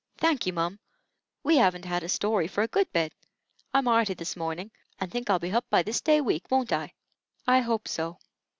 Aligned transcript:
"Thanky, 0.17 0.51
mum. 0.51 0.79
We 1.43 1.59
'aven't 1.59 1.85
'ad 1.85 2.01
a 2.01 2.09
story 2.09 2.47
for 2.47 2.63
a 2.63 2.67
good 2.67 2.91
bit. 2.91 3.13
I'm 3.71 3.87
'arty 3.87 4.15
this 4.15 4.35
mornin', 4.35 4.71
and 4.97 5.11
think 5.11 5.29
I'll 5.29 5.37
be 5.37 5.49
hup 5.49 5.69
by 5.69 5.83
this 5.83 6.01
day 6.01 6.21
week, 6.21 6.49
won't 6.49 6.73
I?" 6.73 6.93
"I 7.45 7.59
hope 7.59 7.87
so. 7.87 8.17